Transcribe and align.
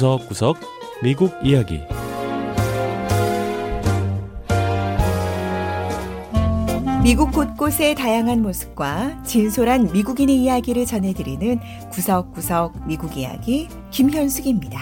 구석구석 0.00 0.56
미국 1.02 1.30
이야기 1.44 1.82
미국 7.02 7.30
곳곳의 7.32 7.96
다양한 7.96 8.40
모습과 8.40 9.22
진솔한 9.24 9.92
미국인의 9.92 10.36
이야기를 10.36 10.86
전해드리는 10.86 11.60
구석구석 11.90 12.88
미국 12.88 13.18
이야기 13.18 13.68
김현숙입니다. 13.90 14.80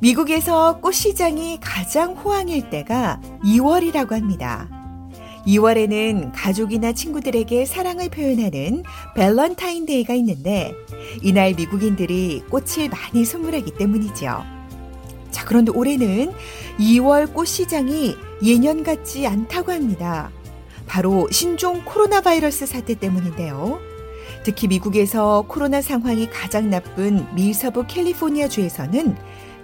미국에서 0.00 0.80
꽃시장이 0.80 1.60
가장 1.60 2.14
호황일 2.14 2.70
때가 2.70 3.20
2월이라고 3.44 4.10
합니다. 4.10 4.77
2월에는 5.48 6.32
가족이나 6.34 6.92
친구들에게 6.92 7.64
사랑을 7.64 8.10
표현하는 8.10 8.82
밸런타인데이가 9.14 10.12
있는데 10.14 10.74
이날 11.22 11.54
미국인들이 11.54 12.42
꽃을 12.50 12.90
많이 12.90 13.24
선물하기 13.24 13.72
때문이죠. 13.72 14.44
자, 15.30 15.44
그런데 15.46 15.72
올해는 15.72 16.32
2월 16.78 17.32
꽃 17.32 17.46
시장이 17.46 18.14
예년 18.42 18.82
같지 18.82 19.26
않다고 19.26 19.72
합니다. 19.72 20.30
바로 20.86 21.28
신종 21.30 21.82
코로나 21.84 22.20
바이러스 22.20 22.66
사태 22.66 22.94
때문인데요. 22.94 23.80
특히 24.44 24.68
미국에서 24.68 25.44
코로나 25.48 25.80
상황이 25.80 26.28
가장 26.28 26.68
나쁜 26.70 27.26
미서부 27.34 27.86
캘리포니아 27.86 28.48
주에서는 28.48 29.16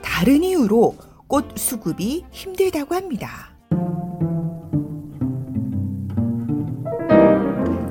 다른 0.02 0.42
이유로 0.42 0.96
꽃 1.26 1.56
수급이 1.56 2.24
힘들다고 2.30 2.94
합니다. 2.94 3.54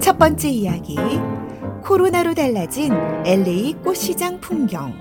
첫 0.03 0.19
번째 0.19 0.49
이야기. 0.49 0.97
코로나로 1.81 2.33
달라진 2.33 2.91
LA 3.25 3.71
꽃시장 3.81 4.41
풍경. 4.41 4.93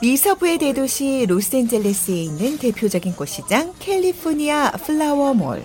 미서부의 0.00 0.58
대도시 0.58 1.26
로스앤젤레스에 1.28 2.14
있는 2.14 2.58
대표적인 2.58 3.16
꽃시장 3.16 3.74
캘리포니아 3.80 4.70
플라워몰. 4.70 5.64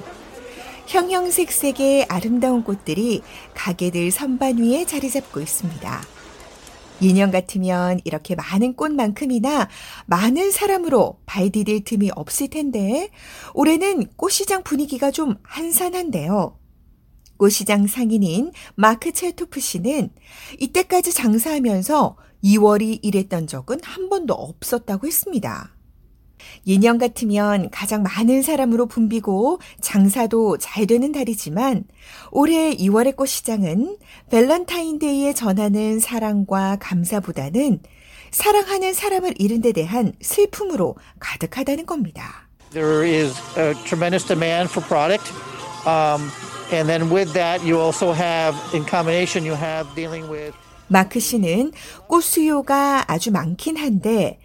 형형색색의 0.87 2.07
아름다운 2.09 2.63
꽃들이 2.63 3.21
가게들 3.53 4.09
선반 4.09 4.57
위에 4.57 4.85
자리 4.85 5.11
잡고 5.11 5.41
있습니다. 5.41 6.01
2년 7.01 7.31
같으면 7.31 7.99
이렇게 8.05 8.35
많은 8.35 8.75
꽃만큼이나 8.75 9.67
많은 10.05 10.51
사람으로 10.51 11.19
발 11.25 11.49
디딜 11.49 11.83
틈이 11.83 12.11
없을 12.15 12.49
텐데 12.49 13.09
올해는 13.53 14.07
꽃시장 14.15 14.63
분위기가 14.63 15.11
좀 15.11 15.35
한산한데요. 15.43 16.57
꽃시장 17.37 17.87
상인인 17.87 18.51
마크 18.75 19.11
첼토프 19.11 19.59
씨는 19.59 20.11
이때까지 20.59 21.11
장사하면서 21.11 22.17
2월이 22.43 22.99
이랬던 23.01 23.47
적은 23.47 23.79
한 23.83 24.09
번도 24.09 24.33
없었다고 24.33 25.07
했습니다. 25.07 25.75
예년 26.67 26.97
같으면 26.97 27.69
가장 27.69 28.03
많은 28.03 28.41
사람으로 28.41 28.87
붐비고 28.87 29.59
장사도 29.81 30.57
잘 30.57 30.87
되는 30.87 31.11
달이지만 31.11 31.83
올해 32.31 32.75
2월의 32.75 33.15
꽃 33.15 33.27
시장은 33.27 33.97
밸런타인데이에 34.29 35.33
전하는 35.33 35.99
사랑과 35.99 36.77
감사보다는 36.79 37.79
사랑하는 38.31 38.93
사람을 38.93 39.35
잃은 39.37 39.61
데 39.61 39.71
대한 39.71 40.13
슬픔으로 40.21 40.95
가득하다는 41.19 41.85
겁니다. 41.85 42.47
There 42.71 43.03
is 43.05 43.35
a 43.57 43.73
tremendous 43.83 44.25
demand 44.25 44.69
for 44.71 44.85
product. 44.87 45.31
Um, 45.85 46.31
and 46.71 46.87
then 46.87 47.11
with 47.11 47.33
that 47.33 47.61
you 47.65 47.77
also 47.77 48.13
have 48.13 48.55
in 48.73 48.85
combination 48.85 49.45
you 49.45 49.55
have 49.55 49.93
dealing 49.95 50.31
with 50.31 50.55
마크 50.87 51.19
씨는 51.19 51.71
꽃 52.07 52.21
수요가 52.21 53.05
아주 53.07 53.31
많긴 53.31 53.77
한데 53.77 54.39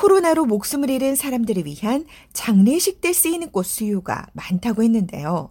코로나로 0.00 0.46
목숨을 0.46 0.88
잃은 0.88 1.14
사람들을 1.14 1.66
위한 1.66 2.06
장례식 2.32 3.02
때 3.02 3.12
쓰이는 3.12 3.50
꽃 3.50 3.66
수요가 3.66 4.26
많다고 4.32 4.82
했는데요. 4.82 5.50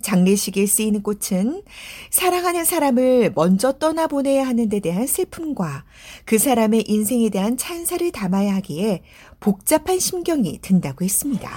장례식에 0.00 0.66
쓰이는 0.66 1.00
꽃은 1.04 1.62
사랑하는 2.10 2.64
사람을 2.64 3.30
먼저 3.36 3.78
떠나보내야 3.78 4.44
하는 4.48 4.68
데 4.68 4.80
대한 4.80 5.06
슬픔과 5.06 5.84
그 6.24 6.38
사람의 6.38 6.86
인생에 6.88 7.28
대한 7.28 7.56
찬사를 7.56 8.10
담아야 8.10 8.56
하기에 8.56 9.04
복잡한 9.38 10.00
심경이 10.00 10.58
든다고 10.60 11.04
했습니다. 11.04 11.48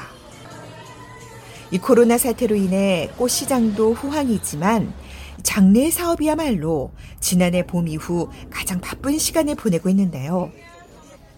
이 1.71 1.79
코로나 1.79 2.19
사태로 2.19 2.55
인해 2.55 3.09
꽃 3.17 3.29
시장도 3.29 3.93
후황이지만 3.93 4.93
장례 5.41 5.89
사업이야말로 5.89 6.91
지난해 7.19 7.65
봄 7.65 7.87
이후 7.87 8.29
가장 8.51 8.79
바쁜 8.79 9.17
시간을 9.17 9.55
보내고 9.55 9.89
있는데요. 9.89 10.51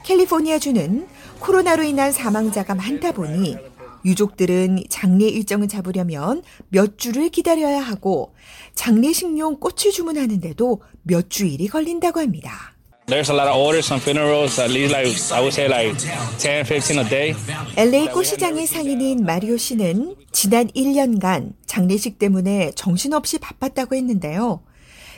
캘리포니아주는 0.08 1.06
코로나로 1.40 1.84
인한 1.84 2.14
사망자가 2.14 2.76
많다 2.76 3.12
보니 3.12 3.58
유족들은 4.06 4.86
장례 4.90 5.28
일정을 5.28 5.68
잡으려면 5.68 6.44
몇 6.70 6.98
주를 6.98 7.28
기다려야 7.28 7.82
하고 7.82 8.34
장례식용 8.74 9.60
꽃을 9.60 9.92
주문하는데도 9.92 10.82
몇 11.04 11.30
주일이 11.30 11.68
걸린다고 11.68 12.22
합니다. 12.22 12.74
There's 13.08 13.30
a 13.30 13.36
lot 13.36 13.50
of 13.50 13.58
orders 13.58 13.92
on 13.92 14.00
funerals, 14.00 14.60
at 14.62 14.72
least 14.72 14.94
like 14.94 15.12
I 15.32 15.42
would 15.42 15.54
say 15.54 15.68
like 15.68 15.98
10, 16.38 16.66
15 16.66 17.00
a 17.00 17.10
day. 17.10 17.36
LA 17.78 18.08
꽃시장의 18.12 18.68
상인인 18.68 19.26
마리오 19.26 19.58
씨는 19.58 20.16
지난 20.32 20.68
1년간 20.68 21.54
장례식 21.66 22.20
때문에 22.20 22.72
정신없이 22.76 23.40
바빴다고 23.40 23.96
했는데요. 23.96 24.62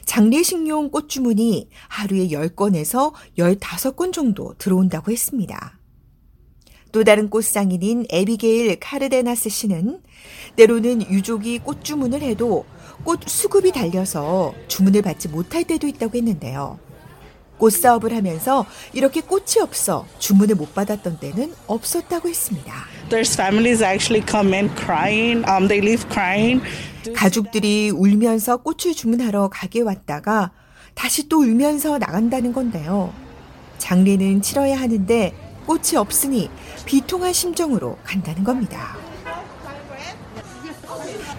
장례식용 0.06 0.92
꽃 0.92 1.10
주문이 1.10 1.70
하루에 1.88 2.28
10건에서 2.30 3.14
15건 3.38 4.14
정도 4.14 4.54
들어온다고 4.58 5.12
했습니다. 5.12 5.80
또 6.92 7.04
다른 7.04 7.30
꽃상인인 7.30 8.06
에비게일 8.10 8.80
카르데나스 8.80 9.50
씨는 9.50 10.02
때로는 10.56 11.12
유족이 11.12 11.60
꽃 11.60 11.84
주문을 11.84 12.22
해도 12.22 12.66
꽃 13.04 13.22
수급이 13.28 13.72
달려서 13.72 14.54
주문을 14.68 15.02
받지 15.02 15.28
못할 15.28 15.64
때도 15.64 15.88
있다고 15.88 16.18
했는데요. 16.18 16.80
꽃 17.60 17.74
사업을 17.74 18.16
하면서 18.16 18.66
이렇게 18.94 19.22
꽃이 19.22 19.62
없어 19.62 20.08
주문을 20.18 20.56
못 20.56 20.74
받았던 20.74 21.20
때는 21.20 21.54
없었다고 21.68 22.28
했습니다. 22.30 22.74
There's 23.10 23.34
families 23.36 23.84
actually 23.84 24.26
come 24.28 24.54
in 24.54 24.74
crying. 24.76 25.46
Um, 25.48 25.68
they 25.68 25.86
leave 25.86 26.10
crying. 26.12 26.64
가족들이 27.16 27.92
울면서 27.92 28.58
꽃을 28.58 28.96
주문하러 28.96 29.50
가게 29.50 29.82
왔다가 29.82 30.52
다시 30.96 31.30
또 31.30 31.40
울면서 31.40 31.98
나간다는 31.98 32.54
건데요. 32.54 33.14
장례는 33.78 34.42
치러야 34.42 34.80
하는데 34.80 35.34
꽃이 35.66 35.98
없으니 35.98 36.50
비통한 36.86 37.32
심정으로 37.32 37.98
간다는 38.04 38.44
겁니다. 38.44 38.98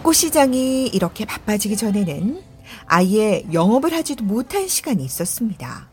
꽃시장이 0.03 0.87
이렇게 0.87 1.25
바빠지기 1.25 1.77
전에는 1.77 2.43
아예 2.87 3.45
영업을 3.53 3.93
하지도 3.93 4.25
못한 4.25 4.67
시간이 4.67 5.05
있었습니다. 5.05 5.90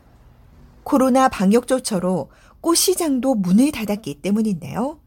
코로나 0.88 1.28
방역 1.28 1.66
조처로 1.66 2.30
꽃시장도 2.62 3.34
문을 3.34 3.72
닫았기 3.72 4.22
때문인데요. 4.22 4.98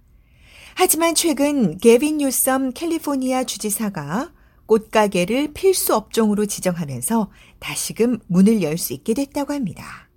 하지만 0.75 1.15
최근 1.15 1.75
게빈 1.79 2.19
뉴섬 2.19 2.73
캘리포니아 2.73 3.43
주지사가 3.43 4.31
꽃가게를 4.67 5.53
필수 5.53 5.95
업종으로 5.95 6.45
지정하면서 6.45 7.31
다시금 7.57 8.19
문을 8.27 8.61
열 8.61 8.77
수 8.77 8.93
있게 8.93 9.15
됐다고 9.15 9.53
합니다. 9.53 10.07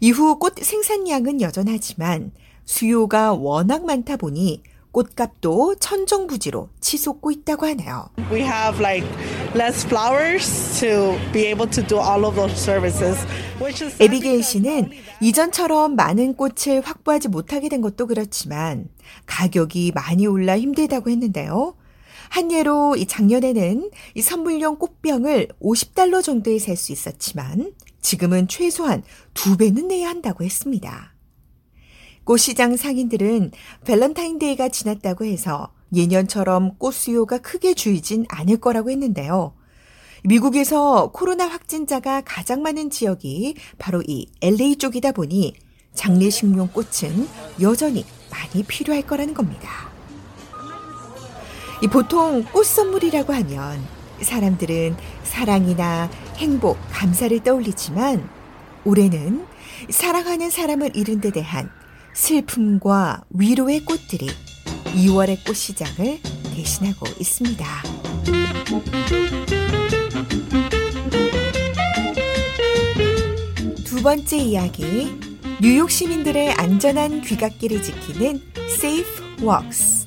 이후 0.00 0.38
꽃 0.38 0.54
생산량은 0.58 1.42
여전하지만 1.42 2.32
수요가 2.64 3.34
워낙 3.34 3.84
많다 3.84 4.16
보니 4.16 4.62
꽃값도 4.94 5.74
천정부지로 5.80 6.70
치솟고 6.80 7.32
있다고 7.32 7.66
하네요. 7.66 8.08
We 8.30 8.40
have 8.42 8.78
like 8.80 9.06
less 9.54 9.84
flowers 9.84 10.80
to 10.80 11.18
be 11.32 11.46
able 11.46 11.68
to 11.70 11.84
do 11.86 11.98
all 11.98 12.24
of 12.24 12.36
those 12.36 12.54
services. 12.56 13.18
에비게일 14.00 14.42
씨는 14.42 14.90
이전처럼 15.20 15.96
많은 15.96 16.34
꽃을 16.34 16.80
확보하지 16.82 17.28
못하게 17.28 17.68
된 17.68 17.80
것도 17.80 18.06
그렇지만 18.06 18.88
가격이 19.26 19.92
많이 19.94 20.26
올라 20.26 20.58
힘들다고 20.58 21.10
했는데요. 21.10 21.74
한 22.30 22.50
예로 22.52 22.96
이 22.96 23.06
작년에는 23.06 23.90
이 24.14 24.22
선물용 24.22 24.76
꽃병을 24.78 25.48
50달러 25.62 26.22
정도에 26.22 26.58
살 26.58 26.76
수 26.76 26.92
있었지만 26.92 27.72
지금은 28.00 28.48
최소한 28.48 29.02
두 29.32 29.56
배는 29.56 29.88
내야 29.88 30.08
한다고 30.08 30.44
했습니다. 30.44 31.13
꽃시장 32.24 32.76
상인들은 32.76 33.52
밸런타인데이가 33.84 34.68
지났다고 34.68 35.24
해서 35.24 35.70
예년처럼 35.94 36.76
꽃 36.78 36.92
수요가 36.92 37.38
크게 37.38 37.74
줄진 37.74 38.24
않을 38.28 38.56
거라고 38.58 38.90
했는데요. 38.90 39.54
미국에서 40.24 41.10
코로나 41.12 41.46
확진자가 41.46 42.22
가장 42.22 42.62
많은 42.62 42.88
지역이 42.88 43.56
바로 43.78 44.02
이 44.06 44.26
LA 44.40 44.76
쪽이다 44.76 45.12
보니 45.12 45.54
장례식용 45.92 46.70
꽃은 46.72 47.28
여전히 47.60 48.06
많이 48.30 48.64
필요할 48.64 49.06
거라는 49.06 49.34
겁니다. 49.34 49.90
이 51.82 51.88
보통 51.88 52.42
꽃 52.52 52.64
선물이라고 52.64 53.34
하면 53.34 53.84
사람들은 54.22 54.96
사랑이나 55.24 56.08
행복, 56.36 56.78
감사를 56.90 57.38
떠올리지만 57.40 58.26
올해는 58.86 59.44
사랑하는 59.90 60.48
사람을 60.48 60.96
잃은 60.96 61.20
데 61.20 61.30
대한 61.30 61.70
슬픔과 62.14 63.24
위로의 63.30 63.84
꽃들이 63.84 64.28
2월의 64.94 65.44
꽃시장을 65.44 66.20
대신하고 66.54 67.06
있습니다. 67.18 67.64
두 73.84 74.02
번째 74.02 74.36
이야기. 74.36 75.18
뉴욕 75.60 75.90
시민들의 75.90 76.52
안전한 76.52 77.20
귀갓길을 77.20 77.82
지키는 77.82 78.40
Safe 78.56 79.24
Walks. 79.40 80.06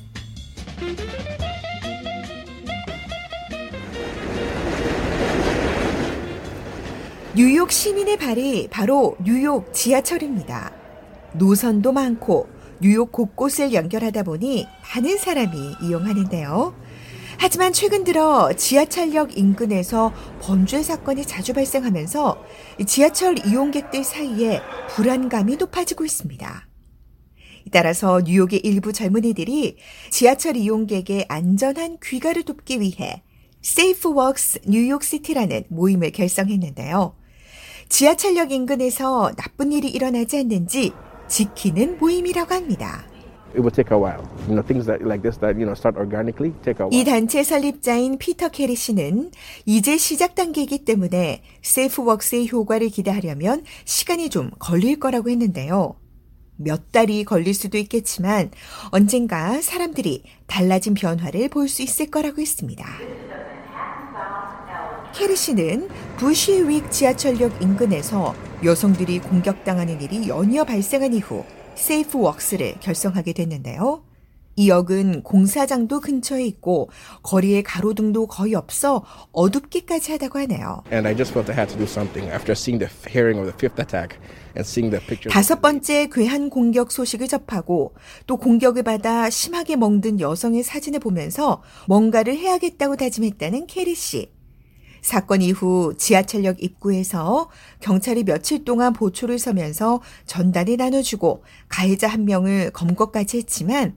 뉴욕 7.36 7.70
시민의 7.70 8.16
발이 8.16 8.68
바로 8.70 9.16
뉴욕 9.22 9.72
지하철입니다. 9.72 10.77
노선도 11.34 11.92
많고 11.92 12.48
뉴욕 12.80 13.10
곳곳을 13.10 13.72
연결하다 13.72 14.22
보니 14.22 14.66
많은 14.94 15.18
사람이 15.18 15.76
이용하는데요. 15.82 16.74
하지만 17.40 17.72
최근 17.72 18.02
들어 18.02 18.52
지하철역 18.52 19.38
인근에서 19.38 20.12
범죄 20.40 20.82
사건이 20.82 21.24
자주 21.24 21.52
발생하면서 21.52 22.36
지하철 22.86 23.46
이용객들 23.46 24.02
사이에 24.02 24.60
불안감이 24.90 25.56
높아지고 25.56 26.04
있습니다. 26.04 26.66
따라서 27.70 28.20
뉴욕의 28.24 28.60
일부 28.64 28.92
젊은이들이 28.92 29.76
지하철 30.10 30.56
이용객의 30.56 31.26
안전한 31.28 31.98
귀가를 32.02 32.42
돕기 32.42 32.80
위해 32.80 33.22
Safe 33.64 34.10
Walks 34.10 34.60
뉴욕 34.66 35.02
시티라는 35.02 35.64
모임을 35.68 36.10
결성했는데요. 36.10 37.14
지하철역 37.88 38.52
인근에서 38.52 39.32
나쁜 39.36 39.72
일이 39.72 39.88
일어나지 39.88 40.38
않는지 40.38 40.92
지키는 41.28 41.98
모임이라고 41.98 42.54
합니다. 42.54 43.04
이 46.92 47.04
단체 47.04 47.42
설립자인 47.42 48.18
피터 48.18 48.48
캐리 48.50 48.74
씨는 48.74 49.30
이제 49.64 49.96
시작 49.96 50.34
단계이기 50.34 50.84
때문에 50.84 51.42
Safe 51.62 51.94
Walks의 51.94 52.50
효과를 52.52 52.88
기대하려면 52.88 53.64
시간이 53.86 54.28
좀 54.28 54.50
걸릴 54.58 54.98
거라고 55.00 55.30
했는데요. 55.30 55.96
몇 56.56 56.90
달이 56.92 57.24
걸릴 57.24 57.54
수도 57.54 57.78
있겠지만 57.78 58.50
언젠가 58.90 59.60
사람들이 59.62 60.24
달라진 60.46 60.92
변화를 60.94 61.48
볼 61.48 61.68
수 61.68 61.82
있을 61.82 62.10
거라고 62.10 62.40
했습니다. 62.42 62.84
캐리 65.18 65.34
씨는 65.34 65.88
부시윅 66.18 66.92
지하철역 66.92 67.60
인근에서 67.60 68.36
여성들이 68.62 69.18
공격당하는 69.18 70.00
일이 70.00 70.28
연이어 70.28 70.62
발생한 70.62 71.12
이후 71.12 71.44
Safe 71.74 72.18
Walks를 72.18 72.76
결성하게 72.78 73.32
됐는데요. 73.32 74.04
이 74.54 74.68
역은 74.68 75.24
공사장도 75.24 75.98
근처에 75.98 76.44
있고 76.46 76.90
거리에 77.24 77.62
가로등도 77.62 78.28
거의 78.28 78.54
없어 78.54 79.04
어둡기까지 79.32 80.12
하다고 80.12 80.38
하네요. 80.38 80.84
다섯 85.30 85.60
번째 85.60 86.08
괴한 86.12 86.48
공격 86.48 86.92
소식을 86.92 87.26
접하고 87.26 87.96
또 88.28 88.36
공격을 88.36 88.84
받아 88.84 89.28
심하게 89.30 89.74
멍든 89.74 90.20
여성의 90.20 90.62
사진을 90.62 91.00
보면서 91.00 91.60
뭔가를 91.88 92.36
해야겠다고 92.36 92.94
다짐했다는 92.94 93.66
캐리 93.66 93.96
씨. 93.96 94.37
사건 95.00 95.42
이후 95.42 95.94
지하철역 95.96 96.62
입구에서 96.62 97.48
경찰이 97.80 98.24
며칠 98.24 98.64
동안 98.64 98.92
보초를 98.92 99.38
서면서 99.38 100.00
전단을 100.26 100.76
나눠주고 100.76 101.42
가해자 101.68 102.08
한 102.08 102.24
명을 102.24 102.70
검거까지 102.70 103.38
했지만 103.38 103.96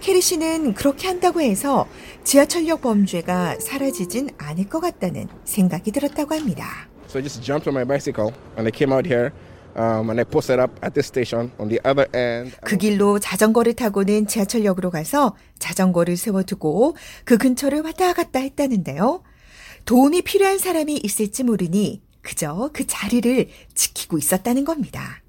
캐리 0.00 0.20
씨는 0.20 0.74
그렇게 0.74 1.08
한다고 1.08 1.40
해서 1.40 1.86
지하철역 2.24 2.82
범죄가 2.82 3.58
사라지진 3.60 4.30
않을 4.38 4.68
것 4.68 4.80
같다는 4.80 5.28
생각이 5.44 5.92
들었다고 5.92 6.34
합니다. 6.34 6.88
So 7.08 7.18
I 7.18 7.22
just 7.22 7.42
jumped 7.42 7.68
on 7.68 7.74
my 7.74 7.84
bicycle 7.84 8.32
and 8.56 8.66
I 8.66 8.70
came 8.70 8.92
out 8.92 9.08
here 9.08 9.32
um, 9.76 10.10
and 10.10 10.20
I 10.20 10.24
posted 10.24 10.60
up 10.60 10.72
at 10.84 10.94
this 10.94 11.08
station 11.08 11.50
on 11.58 11.68
the 11.68 11.80
other 11.84 12.06
end. 12.14 12.56
그 12.64 12.76
길로 12.76 13.18
자전거를 13.18 13.74
타고는 13.74 14.26
지하철역으로 14.26 14.90
가서 14.90 15.34
자전거를 15.58 16.16
세워두고 16.16 16.96
그 17.24 17.38
근처를 17.38 17.82
왔다 17.82 18.12
갔다 18.12 18.38
했다는데요. 18.38 19.22
도움이 19.90 20.22
필요한 20.22 20.58
사람이 20.58 21.00
있을지 21.02 21.42
모르니 21.42 22.00
그저 22.22 22.70
그 22.72 22.86
자리를 22.86 23.48
지키고 23.74 24.18
있었다는 24.18 24.64
겁니다. 24.64 25.20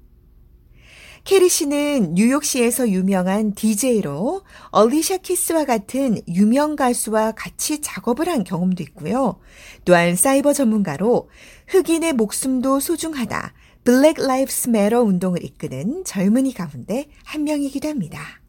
캐리 1.24 1.48
씨는 1.48 2.14
뉴욕시에서 2.14 2.88
유명한 2.90 3.54
DJ로 3.56 4.42
얼리샤 4.70 5.16
키스와 5.16 5.64
같은 5.64 6.20
유명 6.28 6.76
가수와 6.76 7.32
같이 7.32 7.80
작업을 7.80 8.28
한 8.28 8.44
경험도 8.44 8.84
있고요. 8.84 9.40
또한 9.84 10.14
사이버 10.14 10.52
전문가로 10.52 11.28
흑인의 11.66 12.12
목숨도 12.12 12.78
소중하다. 12.78 13.54
Black 13.82 14.18
Lives 14.24 14.68
Matter 14.68 15.02
운동을 15.02 15.44
이끄는 15.44 16.04
젊은이 16.04 16.54
가운데 16.54 17.08
한 17.24 17.42
명이기도 17.42 17.88
합니다. 17.88 18.40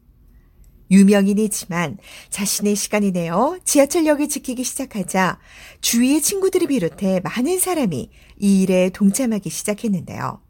유명인이지만 0.94 1.98
자신의 2.30 2.76
시간이 2.76 3.10
내어 3.10 3.58
지하철역을 3.64 4.28
지키기 4.28 4.62
시작하자 4.64 5.38
주위의 5.80 6.22
친구들을 6.22 6.68
비롯해 6.68 7.20
많은 7.22 7.58
사람이 7.58 8.10
이 8.38 8.62
일에 8.62 8.90
동참하기 8.90 9.50
시작했는데요. 9.50 10.40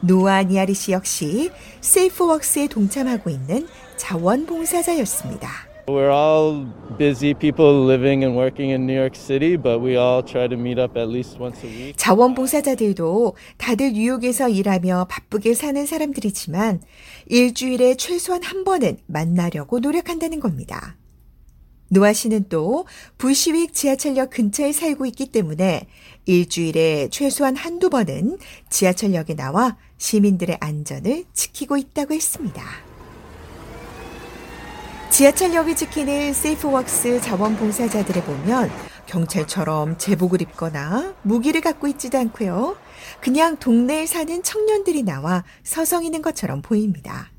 노아 0.00 0.42
니아리 0.42 0.74
씨 0.74 0.92
역시 0.92 1.50
세이프웍스에 1.80 2.68
동참하고 2.68 3.30
있는 3.30 3.68
자원봉사자였습니다. 3.96 5.71
We're 5.92 6.10
all 6.10 6.64
busy 6.96 7.34
people 7.34 7.84
living 7.84 8.24
and 8.24 8.34
working 8.34 8.70
in 8.70 8.86
New 8.86 8.96
York 8.96 9.14
City, 9.14 9.56
but 9.56 9.80
we 9.80 9.98
all 9.98 10.22
try 10.22 10.48
to 10.48 10.56
meet 10.56 10.78
up 10.78 10.96
at 10.96 11.08
least 11.08 11.38
once 11.38 11.62
a 11.62 11.68
week. 11.68 11.96
자원봉사자들도 11.98 13.36
다들 13.58 13.92
뉴욕에서 13.92 14.48
일하며 14.48 15.08
바쁘게 15.10 15.52
사는 15.52 15.84
사람들이지만 15.84 16.80
일주일에 17.26 17.96
최소한 17.96 18.42
한 18.42 18.64
번은 18.64 19.00
만나려고 19.06 19.80
노력한다는 19.80 20.40
겁니다. 20.40 20.96
노아 21.90 22.14
씨는 22.14 22.46
또 22.48 22.86
부시윅 23.18 23.74
지하철역 23.74 24.30
근처에 24.30 24.72
살고 24.72 25.04
있기 25.04 25.26
때문에 25.26 25.88
일주일에 26.24 27.08
최소한 27.10 27.54
한두 27.54 27.90
번은 27.90 28.38
지하철역에 28.70 29.36
나와 29.36 29.76
시민들의 29.98 30.56
안전을 30.58 31.24
지키고 31.34 31.76
있다고 31.76 32.14
했습니다. 32.14 32.91
지하철역을 35.12 35.76
지키는 35.76 36.32
세이프웍스 36.32 37.20
자원봉사자들을 37.20 38.22
보면 38.24 38.70
경찰처럼 39.04 39.98
제복을 39.98 40.40
입거나 40.40 41.14
무기를 41.20 41.60
갖고 41.60 41.86
있지도 41.88 42.16
않고요. 42.16 42.78
그냥 43.20 43.58
동네에 43.58 44.06
사는 44.06 44.42
청년들이 44.42 45.02
나와 45.02 45.44
서성이는 45.64 46.22
것처럼 46.22 46.62
보입니다. 46.62 47.30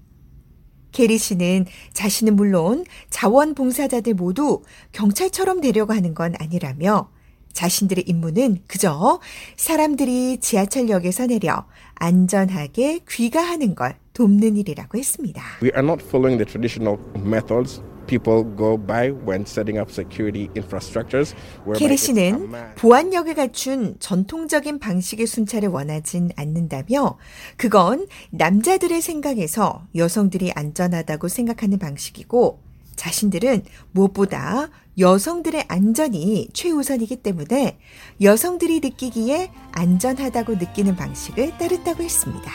캐리 0.91 1.17
씨는 1.17 1.65
자신은 1.93 2.35
물론 2.35 2.85
자원봉사자들 3.09 4.13
모두 4.13 4.61
경찰처럼 4.91 5.59
되려고 5.59 5.93
하는 5.93 6.13
건 6.13 6.35
아니라며 6.39 7.09
자신들의 7.53 8.03
임무는 8.07 8.59
그저 8.67 9.19
사람들이 9.57 10.37
지하철역에서 10.41 11.25
내려 11.25 11.65
안전하게 12.03 12.99
귀가하는 13.09 13.75
걸 13.75 13.95
돕는 14.13 14.57
일이라고 14.57 14.97
했습니다. 14.97 15.41
We 15.61 15.71
are 15.73 15.85
not 15.87 16.03
following 16.03 16.37
the 16.37 16.45
traditional 16.45 16.99
methods 17.25 17.81
people 18.07 18.43
go 18.57 18.77
by 18.77 19.09
when 19.11 19.43
setting 19.43 19.79
up 19.79 19.89
security 19.89 20.49
infrastructures. 20.53 21.33
whereby 21.65 21.79
캐리 21.79 21.93
it's 21.93 21.93
a 21.93 21.97
씨는 21.97 22.51
보안력을 22.75 23.33
갖춘 23.35 23.95
전통적인 23.99 24.79
방식의 24.79 25.25
순찰을 25.25 25.69
원하진 25.69 26.31
않는다며 26.35 27.17
그건 27.55 28.07
남자들의 28.31 29.01
생각에서 29.01 29.87
여성들이 29.95 30.51
안전하다고 30.53 31.29
생각하는 31.29 31.79
방식이고 31.79 32.59
자신들은 32.97 33.63
무엇보다 33.91 34.69
여성들의 34.97 35.65
안전이 35.67 36.49
최우선이기 36.53 37.17
때문에 37.17 37.79
여성들이 38.21 38.79
느끼기에 38.81 39.51
안전하다고 39.71 40.55
느끼는 40.55 40.95
방식을 40.95 41.57
따른다고 41.57 42.03
했습니다. 42.03 42.51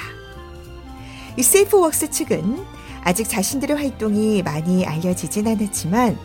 이 1.37 1.42
세이프웍스 1.42 2.11
측은 2.11 2.59
아직 3.02 3.28
자신들의 3.28 3.76
활동이 3.76 4.42
많이 4.42 4.87
알려지진 4.87 5.49
않았지만 5.49 6.16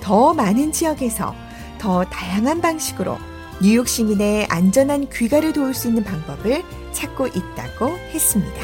더 0.00 0.32
많은 0.32 0.72
지역에서 0.72 1.34
더 1.78 2.04
다양한 2.04 2.60
방식으로 2.60 3.18
뉴욕 3.60 3.88
시민의 3.88 4.46
안전한 4.46 5.08
귀가를 5.10 5.52
도울 5.52 5.74
수 5.74 5.88
있는 5.88 6.04
방법을 6.04 6.62
찾고 6.92 7.26
있다고 7.26 7.88
했습니다. 8.12 8.60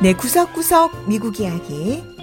네, 0.00 0.14
구석구석 0.14 1.08
미국 1.08 1.38
이야기 1.38 2.11